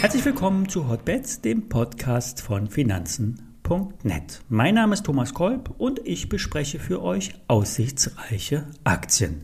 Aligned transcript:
Herzlich 0.00 0.24
willkommen 0.24 0.68
zu 0.68 0.88
Hotbets, 0.88 1.40
dem 1.40 1.68
Podcast 1.68 2.40
von 2.40 2.68
Finanzen.net. 2.68 4.40
Mein 4.48 4.74
Name 4.74 4.94
ist 4.94 5.04
Thomas 5.04 5.34
Kolb 5.34 5.74
und 5.78 6.00
ich 6.04 6.28
bespreche 6.28 6.78
für 6.78 7.02
euch 7.02 7.34
aussichtsreiche 7.48 8.66
Aktien. 8.84 9.42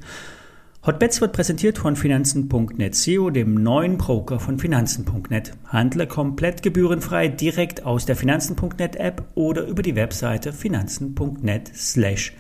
Hotbets 0.84 1.20
wird 1.20 1.32
präsentiert 1.32 1.78
von 1.78 1.94
Finanzen.net 1.94 2.94
SEO, 2.94 3.30
dem 3.30 3.54
neuen 3.54 3.98
Broker 3.98 4.40
von 4.40 4.58
Finanzen.net. 4.58 5.52
Handle 5.66 6.06
komplett 6.06 6.62
gebührenfrei 6.62 7.28
direkt 7.28 7.84
aus 7.84 8.04
der 8.04 8.16
Finanzen.net 8.16 8.96
App 8.96 9.24
oder 9.34 9.66
über 9.66 9.82
die 9.82 9.96
Webseite 9.96 10.52
finanzen.net 10.52 11.70
slash 11.74 12.34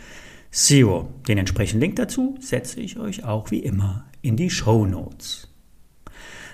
SEO. 0.54 1.08
Den 1.26 1.38
entsprechenden 1.38 1.80
Link 1.80 1.96
dazu 1.96 2.36
setze 2.38 2.78
ich 2.78 2.98
euch 2.98 3.24
auch 3.24 3.50
wie 3.50 3.60
immer 3.60 4.04
in 4.20 4.36
die 4.36 4.50
Show 4.50 4.84
Notes. 4.84 5.48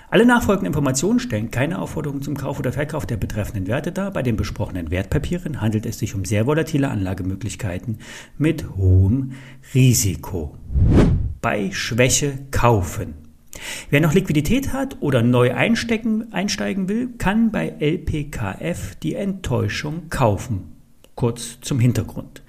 Alle 0.09 0.25
nachfolgenden 0.25 0.67
Informationen 0.67 1.19
stellen 1.19 1.51
keine 1.51 1.79
Aufforderung 1.79 2.21
zum 2.21 2.35
Kauf 2.35 2.57
oder 2.57 2.71
Verkauf 2.71 3.05
der 3.05 3.17
betreffenden 3.17 3.67
Werte 3.67 3.91
dar. 3.91 4.11
Bei 4.11 4.23
den 4.23 4.37
besprochenen 4.37 4.89
Wertpapieren 4.89 5.59
handelt 5.59 5.85
es 5.85 5.99
sich 5.99 6.15
um 6.15 6.23
sehr 6.23 6.47
volatile 6.47 6.89
Anlagemöglichkeiten 6.89 7.99
mit 8.37 8.77
hohem 8.77 9.33
Risiko 9.75 10.55
bei 11.41 11.69
Schwäche 11.71 12.39
kaufen. 12.51 13.15
Wer 13.89 13.99
noch 13.99 14.13
Liquidität 14.13 14.71
hat 14.71 14.97
oder 15.01 15.21
neu 15.21 15.53
einsteigen 15.53 16.89
will, 16.89 17.09
kann 17.17 17.51
bei 17.51 17.75
LPKF 17.79 18.95
die 18.95 19.15
Enttäuschung 19.15 20.09
kaufen. 20.09 20.78
Kurz 21.19 21.59
zum 21.59 21.81
Hintergrund. 21.81 22.43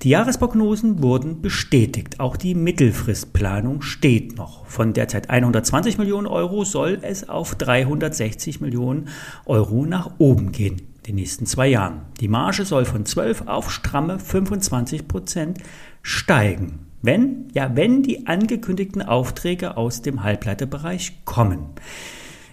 Die 0.00 0.08
Jahresprognosen 0.08 1.02
wurden 1.02 1.42
bestätigt. 1.42 2.20
Auch 2.20 2.38
die 2.38 2.54
Mittelfristplanung 2.54 3.82
steht 3.82 4.38
noch. 4.38 4.64
Von 4.64 4.94
derzeit 4.94 5.28
120 5.28 5.98
Millionen 5.98 6.26
Euro 6.26 6.64
soll 6.64 7.00
es 7.02 7.28
auf 7.28 7.54
360 7.54 8.62
Millionen 8.62 9.10
Euro 9.44 9.84
nach 9.84 10.12
oben 10.16 10.52
gehen 10.52 10.78
in 10.78 11.02
den 11.06 11.14
nächsten 11.16 11.44
zwei 11.44 11.68
Jahren. 11.68 12.00
Die 12.18 12.28
Marge 12.28 12.64
soll 12.64 12.86
von 12.86 13.04
12 13.04 13.42
auf 13.44 13.70
stramme 13.70 14.18
25 14.18 15.06
Prozent 15.06 15.58
steigen. 16.00 16.86
Wenn, 17.02 17.48
ja, 17.52 17.76
wenn 17.76 18.02
die 18.02 18.26
angekündigten 18.26 19.02
Aufträge 19.02 19.76
aus 19.76 20.00
dem 20.00 20.22
Halbleiterbereich 20.22 21.26
kommen. 21.26 21.66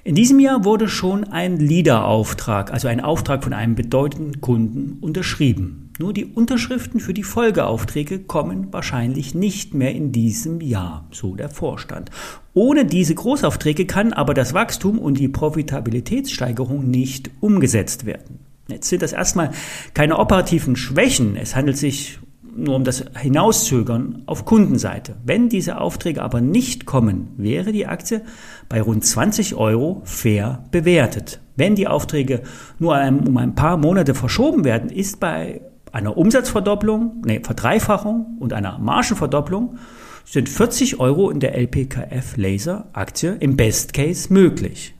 In 0.03 0.15
diesem 0.15 0.39
Jahr 0.39 0.65
wurde 0.65 0.87
schon 0.87 1.25
ein 1.25 1.57
Leader-Auftrag, 1.57 2.73
also 2.73 2.87
ein 2.87 3.01
Auftrag 3.01 3.43
von 3.43 3.53
einem 3.53 3.75
bedeutenden 3.75 4.41
Kunden, 4.41 4.97
unterschrieben. 4.99 5.91
Nur 5.99 6.11
die 6.11 6.25
Unterschriften 6.25 6.99
für 6.99 7.13
die 7.13 7.21
Folgeaufträge 7.21 8.17
kommen 8.17 8.73
wahrscheinlich 8.73 9.35
nicht 9.35 9.75
mehr 9.75 9.93
in 9.93 10.11
diesem 10.11 10.59
Jahr, 10.59 11.07
so 11.11 11.35
der 11.35 11.49
Vorstand. 11.49 12.09
Ohne 12.55 12.85
diese 12.85 13.13
Großaufträge 13.13 13.85
kann 13.85 14.11
aber 14.11 14.33
das 14.33 14.55
Wachstum 14.55 14.97
und 14.97 15.19
die 15.19 15.27
Profitabilitätssteigerung 15.27 16.89
nicht 16.89 17.29
umgesetzt 17.39 18.07
werden. 18.07 18.39
Jetzt 18.69 18.89
sind 18.89 19.03
das 19.03 19.13
erstmal 19.13 19.51
keine 19.93 20.17
operativen 20.17 20.75
Schwächen. 20.75 21.35
Es 21.35 21.55
handelt 21.55 21.77
sich 21.77 22.17
nur 22.55 22.75
um 22.75 22.83
das 22.83 23.05
Hinauszögern 23.17 24.23
auf 24.25 24.45
Kundenseite. 24.45 25.15
Wenn 25.25 25.49
diese 25.49 25.79
Aufträge 25.79 26.21
aber 26.21 26.41
nicht 26.41 26.85
kommen, 26.85 27.29
wäre 27.37 27.71
die 27.71 27.87
Aktie 27.87 28.21
bei 28.69 28.81
rund 28.81 29.05
20 29.05 29.55
Euro 29.55 30.01
fair 30.05 30.63
bewertet. 30.71 31.39
Wenn 31.55 31.75
die 31.75 31.87
Aufträge 31.87 32.41
nur 32.79 32.95
um 32.95 33.37
ein 33.37 33.55
paar 33.55 33.77
Monate 33.77 34.15
verschoben 34.15 34.63
werden, 34.63 34.89
ist 34.89 35.19
bei 35.19 35.61
einer 35.91 36.17
Umsatzverdopplung, 36.17 37.21
nee, 37.25 37.41
Verdreifachung 37.43 38.37
und 38.39 38.53
einer 38.53 38.79
Margenverdopplung 38.79 39.77
sind 40.25 40.47
40 40.47 40.99
Euro 40.99 41.29
in 41.29 41.39
der 41.39 41.55
LPKF 41.55 42.37
Laser 42.37 42.87
Aktie 42.93 43.35
im 43.39 43.57
Best 43.57 43.93
Case 43.93 44.31
möglich. 44.31 44.95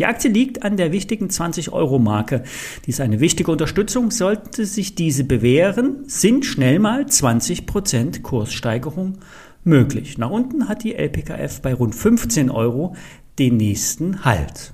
Die 0.00 0.06
Aktie 0.06 0.30
liegt 0.30 0.62
an 0.62 0.78
der 0.78 0.92
wichtigen 0.92 1.28
20-Euro-Marke. 1.28 2.42
Dies 2.86 2.94
ist 2.94 3.00
eine 3.02 3.20
wichtige 3.20 3.52
Unterstützung. 3.52 4.10
Sollte 4.10 4.64
sich 4.64 4.94
diese 4.94 5.24
bewähren, 5.24 6.04
sind 6.06 6.46
schnell 6.46 6.78
mal 6.78 7.02
20% 7.02 8.22
Kurssteigerung 8.22 9.18
möglich. 9.62 10.16
Nach 10.16 10.30
unten 10.30 10.70
hat 10.70 10.84
die 10.84 10.94
LPKF 10.94 11.60
bei 11.60 11.74
rund 11.74 11.94
15 11.94 12.48
Euro 12.48 12.96
den 13.38 13.58
nächsten 13.58 14.24
Halt. 14.24 14.72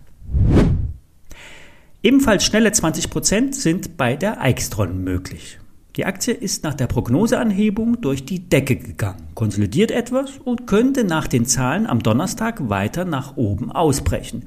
Ebenfalls 2.04 2.44
schnelle 2.44 2.68
20% 2.70 3.52
sind 3.52 3.96
bei 3.96 4.14
der 4.14 4.40
Eichstron 4.40 5.02
möglich. 5.02 5.58
Die 5.96 6.04
Aktie 6.04 6.34
ist 6.34 6.62
nach 6.62 6.74
der 6.74 6.86
Prognoseanhebung 6.86 8.00
durch 8.00 8.24
die 8.24 8.48
Decke 8.48 8.76
gegangen, 8.76 9.26
konsolidiert 9.34 9.90
etwas 9.90 10.38
und 10.44 10.68
könnte 10.68 11.02
nach 11.02 11.26
den 11.26 11.46
Zahlen 11.46 11.88
am 11.88 12.00
Donnerstag 12.00 12.68
weiter 12.68 13.04
nach 13.04 13.36
oben 13.36 13.72
ausbrechen. 13.72 14.44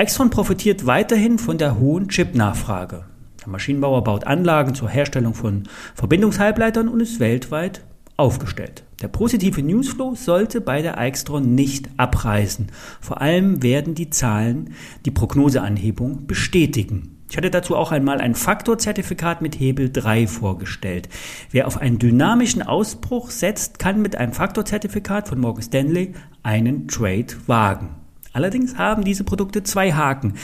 Extron 0.00 0.30
profitiert 0.30 0.86
weiterhin 0.86 1.38
von 1.38 1.58
der 1.58 1.78
hohen 1.78 2.08
Chip-Nachfrage. 2.08 3.04
Der 3.42 3.48
Maschinenbauer 3.50 4.02
baut 4.02 4.26
Anlagen 4.26 4.74
zur 4.74 4.88
Herstellung 4.88 5.34
von 5.34 5.64
Verbindungshalbleitern 5.94 6.88
und 6.88 7.00
ist 7.00 7.20
weltweit 7.20 7.84
aufgestellt. 8.16 8.82
Der 9.02 9.08
positive 9.08 9.62
Newsflow 9.62 10.14
sollte 10.14 10.62
bei 10.62 10.80
der 10.80 10.96
Extron 10.96 11.54
nicht 11.54 11.90
abreißen. 11.98 12.68
Vor 13.02 13.20
allem 13.20 13.62
werden 13.62 13.94
die 13.94 14.08
Zahlen 14.08 14.72
die 15.04 15.10
Prognoseanhebung 15.10 16.26
bestätigen. 16.26 17.18
Ich 17.28 17.36
hatte 17.36 17.50
dazu 17.50 17.76
auch 17.76 17.92
einmal 17.92 18.22
ein 18.22 18.34
Faktorzertifikat 18.34 19.42
mit 19.42 19.60
Hebel 19.60 19.90
3 19.92 20.26
vorgestellt. 20.26 21.10
Wer 21.50 21.66
auf 21.66 21.76
einen 21.76 21.98
dynamischen 21.98 22.62
Ausbruch 22.62 23.30
setzt, 23.30 23.78
kann 23.78 24.00
mit 24.00 24.16
einem 24.16 24.32
Faktorzertifikat 24.32 25.28
von 25.28 25.38
Morgan 25.38 25.62
Stanley 25.62 26.14
einen 26.42 26.88
Trade 26.88 27.26
wagen. 27.46 27.99
Allerdings 28.32 28.76
haben 28.76 29.04
diese 29.04 29.24
Produkte 29.24 29.62
zwei 29.62 29.92
Haken. 29.92 30.34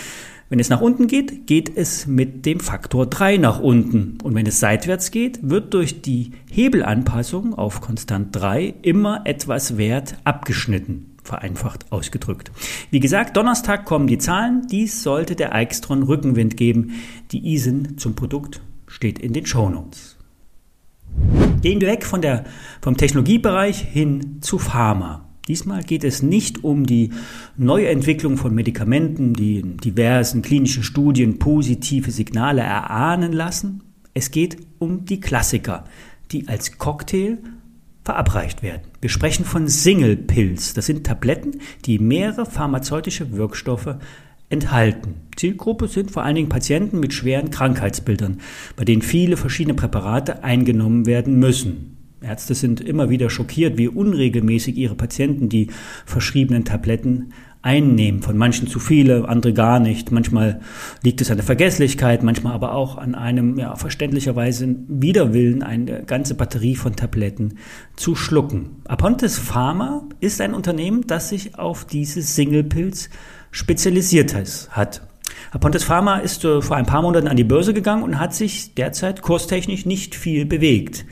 Wenn 0.49 0.61
es 0.61 0.69
nach 0.69 0.81
unten 0.81 1.09
geht, 1.09 1.49
geht 1.49 1.77
es 1.77 2.07
mit 2.07 2.47
dem 2.47 2.61
Faktor 2.61 3.07
3 3.07 3.37
nach 3.39 3.59
unten. 3.59 4.19
Und 4.23 4.37
wenn 4.37 4.47
es 4.47 4.61
seitwärts 4.61 5.11
geht, 5.11 5.41
wird 5.43 5.75
durch 5.75 6.03
die 6.03 6.31
Hebelanpassung 6.53 7.55
auf 7.55 7.81
konstant 7.81 8.29
3 8.31 8.75
immer 8.83 9.23
etwas 9.25 9.77
Wert 9.77 10.17
abgeschnitten. 10.23 11.17
Vereinfacht 11.25 11.91
ausgedrückt. 11.91 12.53
Wie 12.93 13.01
gesagt, 13.01 13.37
Donnerstag 13.37 13.85
kommen 13.85 14.07
die 14.07 14.19
Zahlen. 14.19 14.69
Dies 14.71 15.03
sollte 15.03 15.35
der 15.35 15.53
Eichstron 15.53 16.05
Rückenwind 16.05 16.57
geben. 16.57 16.93
Die 17.33 17.53
ISIN 17.53 17.99
zum 17.99 18.15
Produkt 18.15 18.61
steht 18.87 19.19
in 19.19 19.33
den 19.33 19.47
Shownotes. 19.47 20.17
Gehen 21.61 21.81
wir 21.81 21.89
weg 21.89 22.05
von 22.05 22.23
der, 22.23 22.45
vom 22.81 22.97
Technologiebereich 22.97 23.81
hin 23.81 24.39
zu 24.43 24.59
Pharma. 24.59 25.26
Diesmal 25.49 25.85
geht 25.85 26.03
es 26.03 26.23
nicht 26.23 26.65
um 26.65 26.87
die 26.87 27.11
Neuentwicklung 27.57 28.37
von 28.37 28.55
Medikamenten, 28.55 29.33
die 29.33 29.61
in 29.61 29.77
diversen 29.77 30.43
klinischen 30.43 30.83
Studien 30.83 31.39
positive 31.39 32.11
Signale 32.11 32.63
erahnen 32.63 33.33
lassen. 33.33 33.83
Es 34.13 34.33
geht 34.33 34.57
um 34.79 35.05
die 35.05 35.21
Klassiker, 35.21 35.85
die 36.33 36.49
als 36.49 36.79
Cocktail 36.79 37.39
verabreicht 38.05 38.63
werden. 38.63 38.83
Wir 39.01 39.11
sprechen 39.11 39.45
von 39.45 39.69
Single 39.69 40.17
Pills. 40.17 40.75
Das 40.75 40.87
sind 40.87 41.07
Tabletten, 41.07 41.61
die 41.85 41.99
mehrere 41.99 42.47
pharmazeutische 42.47 43.33
Wirkstoffe 43.33 43.97
enthalten. 44.49 45.15
Zielgruppe 45.37 45.87
sind 45.87 46.11
vor 46.11 46.25
allen 46.25 46.37
Dingen 46.37 46.49
Patienten 46.49 46.99
mit 47.01 47.13
schweren 47.13 47.51
Krankheitsbildern, 47.51 48.41
bei 48.75 48.85
denen 48.85 49.03
viele 49.03 49.37
verschiedene 49.37 49.75
Präparate 49.75 50.43
eingenommen 50.45 51.07
werden 51.07 51.39
müssen. 51.39 51.96
Ärzte 52.21 52.55
sind 52.55 52.81
immer 52.81 53.11
wieder 53.11 53.29
schockiert, 53.29 53.77
wie 53.77 53.89
unregelmäßig 53.89 54.77
ihre 54.77 54.95
Patienten 54.95 55.49
die 55.49 55.69
verschriebenen 56.07 56.65
Tabletten 56.65 57.33
einnehmen. 57.67 58.23
Von 58.23 58.39
manchen 58.39 58.69
zu 58.69 58.79
viele, 58.79 59.29
andere 59.29 59.53
gar 59.53 59.81
nicht. 59.81 60.13
Manchmal 60.13 60.61
liegt 61.03 61.21
es 61.21 61.31
an 61.31 61.37
der 61.37 61.45
Vergesslichkeit, 61.45 62.23
manchmal 62.23 62.55
aber 62.55 62.75
auch 62.75 62.97
an 62.97 63.15
einem, 63.15 63.59
ja, 63.59 63.75
verständlicherweise 63.75 64.77
Widerwillen, 64.89 65.63
eine 65.63 66.05
ganze 66.05 66.37
Batterie 66.37 66.77
von 66.77 66.95
Tabletten 66.95 67.59
zu 67.97 68.15
schlucken. 68.15 68.77
Apontes 68.85 69.39
Pharma 69.39 70.09
ist 70.21 70.41
ein 70.41 70.55
Unternehmen, 70.55 71.07
das 71.07 71.29
sich 71.29 71.59
auf 71.59 71.85
diese 71.85 72.23
Single 72.23 72.65
Pills 72.65 73.11
spezialisiert 73.51 74.35
hat. 74.71 75.03
Apontes 75.51 75.85
Pharma 75.85 76.19
ist 76.19 76.45
äh, 76.45 76.61
vor 76.63 76.77
ein 76.77 76.87
paar 76.87 77.03
Monaten 77.03 77.29
an 77.29 77.37
die 77.37 77.45
Börse 77.45 77.75
gegangen 77.75 78.03
und 78.03 78.19
hat 78.19 78.35
sich 78.35 78.75
derzeit 78.75 79.23
kurstechnisch 79.23 79.87
nicht 79.87 80.15
viel 80.15 80.45
bewegt. 80.45 81.05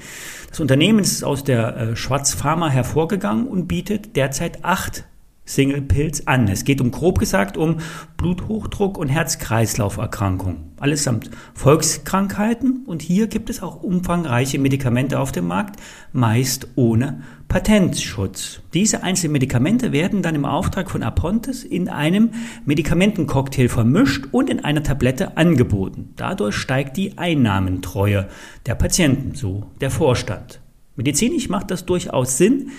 Das 0.51 0.61
Unternehmen 0.61 1.01
ist 1.01 1.25
aus 1.25 1.45
der 1.45 1.77
äh, 1.77 1.97
Schwarzpharma 1.97 2.69
hervorgegangen 2.69 3.47
und 3.49 3.67
bietet 3.67 4.17
derzeit 4.17 4.65
acht 4.65 5.05
Single 5.47 5.83
Pills 5.83 6.27
an. 6.27 6.49
Es 6.49 6.65
geht 6.65 6.81
um 6.81 6.91
grob 6.91 7.19
gesagt 7.19 7.57
um 7.57 7.77
Bluthochdruck 8.17 8.97
und 8.97 9.09
Herz-Kreislauf-Erkrankungen. 9.09 10.73
Allesamt 10.79 11.31
Volkskrankheiten 11.55 12.85
und 12.87 13.03
hier 13.03 13.27
gibt 13.27 13.51
es 13.51 13.63
auch 13.63 13.83
umfangreiche 13.83 14.59
Medikamente 14.59 15.21
auf 15.21 15.33
dem 15.33 15.47
Markt, 15.47 15.81
meist 16.13 16.69
ohne 16.77 17.23
Patentschutz. 17.49 18.61
Diese 18.73 19.03
einzelnen 19.03 19.33
Medikamente 19.33 19.93
werden 19.93 20.23
dann 20.23 20.35
im 20.35 20.45
Auftrag 20.45 20.91
von 20.91 21.03
Apontes 21.03 21.63
in 21.63 21.89
einem 21.89 22.31
Medikamentencocktail 22.65 23.69
vermischt 23.69 24.27
und 24.33 24.49
in 24.49 24.65
einer 24.65 24.83
Tablette 24.83 25.37
angeboten. 25.37 26.15
Dadurch 26.17 26.57
steigt 26.57 26.97
die 26.97 27.19
Einnahmentreue 27.19 28.29
der 28.67 28.75
Patienten, 28.75 29.35
so 29.35 29.71
der 29.81 29.91
Vorstand. 29.91 30.61
Medizinisch 30.97 31.49
macht 31.49 31.71
das 31.71 31.87
durchaus 31.87 32.39
Sinn, 32.39 32.71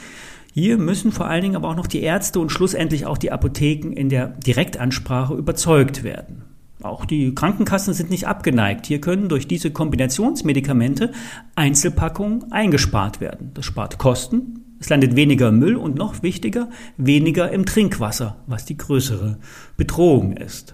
Hier 0.57 0.77
müssen 0.77 1.11
vor 1.11 1.27
allen 1.27 1.41
Dingen 1.41 1.57
aber 1.57 1.67
auch 1.67 1.75
noch 1.75 1.85
die 1.85 2.01
Ärzte 2.01 2.39
und 2.39 2.49
schlussendlich 2.49 3.05
auch 3.05 3.17
die 3.17 3.29
Apotheken 3.29 3.91
in 3.91 4.07
der 4.07 4.27
Direktansprache 4.27 5.33
überzeugt 5.33 6.05
werden. 6.05 6.43
Auch 6.81 7.03
die 7.03 7.35
Krankenkassen 7.35 7.93
sind 7.93 8.09
nicht 8.09 8.25
abgeneigt. 8.25 8.85
Hier 8.85 9.01
können 9.01 9.27
durch 9.27 9.49
diese 9.49 9.71
Kombinationsmedikamente 9.71 11.11
Einzelpackungen 11.55 12.53
eingespart 12.53 13.19
werden. 13.19 13.51
Das 13.53 13.65
spart 13.65 13.97
Kosten, 13.97 14.61
es 14.79 14.87
landet 14.87 15.17
weniger 15.17 15.51
Müll 15.51 15.75
und 15.75 15.97
noch 15.97 16.23
wichtiger, 16.23 16.69
weniger 16.95 17.51
im 17.51 17.65
Trinkwasser, 17.65 18.37
was 18.47 18.63
die 18.63 18.77
größere 18.77 19.39
Bedrohung 19.75 20.37
ist. 20.37 20.73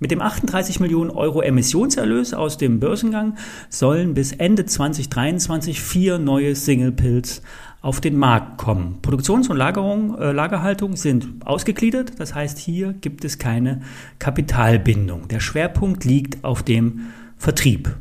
Mit 0.00 0.12
dem 0.12 0.22
38 0.22 0.78
Millionen 0.78 1.10
Euro 1.10 1.42
Emissionserlös 1.42 2.32
aus 2.32 2.56
dem 2.56 2.78
Börsengang 2.78 3.36
sollen 3.68 4.14
bis 4.14 4.30
Ende 4.30 4.64
2023 4.64 5.82
vier 5.82 6.18
neue 6.18 6.54
Single 6.54 6.92
Pills 6.92 7.42
auf 7.80 8.00
den 8.00 8.16
Markt 8.16 8.58
kommen. 8.58 8.98
Produktions- 9.02 9.48
und 9.48 9.56
Lagerung, 9.56 10.18
äh, 10.18 10.32
Lagerhaltung 10.32 10.96
sind 10.96 11.46
ausgegliedert, 11.46 12.18
das 12.18 12.34
heißt, 12.34 12.58
hier 12.58 12.92
gibt 12.92 13.24
es 13.24 13.38
keine 13.38 13.82
Kapitalbindung. 14.18 15.28
Der 15.28 15.40
Schwerpunkt 15.40 16.04
liegt 16.04 16.44
auf 16.44 16.62
dem 16.62 17.08
Vertrieb. 17.36 17.96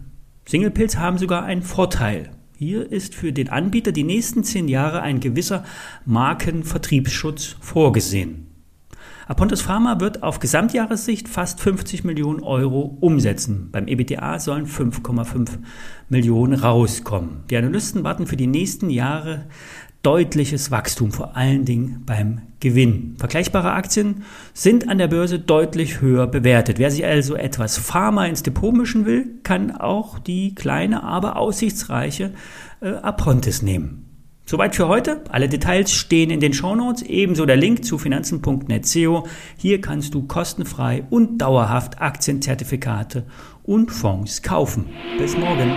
Single 0.46 0.72
Pills 0.72 0.98
haben 0.98 1.18
sogar 1.18 1.44
einen 1.44 1.62
Vorteil. 1.62 2.32
Hier 2.58 2.92
ist 2.92 3.14
für 3.14 3.32
den 3.32 3.50
Anbieter 3.50 3.92
die 3.92 4.04
nächsten 4.04 4.44
zehn 4.44 4.68
Jahre 4.68 5.02
ein 5.02 5.20
gewisser 5.20 5.64
Markenvertriebsschutz 6.06 7.56
vorgesehen. 7.60 8.47
Apontis 9.28 9.62
Pharma 9.62 10.00
wird 10.00 10.24
auf 10.24 10.40
Gesamtjahressicht 10.40 11.28
fast 11.28 11.60
50 11.60 12.06
Millionen 12.06 12.42
Euro 12.44 12.98
umsetzen. 13.02 13.70
Beim 13.74 13.88
EBTA 13.88 14.40
sollen 14.40 14.68
5,5 14.68 15.50
Millionen 16.08 16.54
rauskommen. 16.54 17.44
Die 17.50 17.58
Analysten 17.58 18.06
warten 18.06 18.26
für 18.26 18.38
die 18.38 18.48
nächsten 18.48 18.90
Jahre 18.90 19.46
deutliches 20.02 20.72
Wachstum, 20.72 21.12
vor 21.12 21.36
allen 21.36 21.66
Dingen 21.66 22.04
beim 22.06 22.42
Gewinn. 22.62 23.16
Vergleichbare 23.18 23.74
Aktien 23.74 24.24
sind 24.54 24.88
an 24.88 24.98
der 24.98 25.10
Börse 25.10 25.40
deutlich 25.40 26.00
höher 26.00 26.28
bewertet. 26.28 26.80
Wer 26.80 26.92
sich 26.92 27.04
also 27.04 27.36
etwas 27.36 27.78
Pharma 27.78 28.26
ins 28.28 28.44
Depot 28.44 28.74
mischen 28.74 29.06
will, 29.06 29.26
kann 29.44 29.72
auch 29.76 30.20
die 30.20 30.56
kleine, 30.56 31.04
aber 31.04 31.36
aussichtsreiche 31.36 32.32
äh, 32.80 32.92
Apontis 32.92 33.62
nehmen. 33.62 34.07
Soweit 34.50 34.78
für 34.78 34.88
heute. 34.88 35.26
Alle 35.30 35.50
Details 35.50 35.92
stehen 35.92 36.30
in 36.30 36.40
den 36.40 36.54
Shownotes, 36.54 37.02
ebenso 37.02 37.46
der 37.46 37.58
Link 37.58 37.84
zu 37.84 37.98
finanzen.net 37.98 38.86
Hier 39.58 39.82
kannst 39.82 40.14
du 40.14 40.26
kostenfrei 40.26 41.04
und 41.10 41.40
dauerhaft 41.40 42.00
Aktienzertifikate 42.00 43.26
und 43.64 43.92
Fonds 43.92 44.42
kaufen. 44.42 44.86
Bis 45.18 45.36
morgen. 45.36 45.74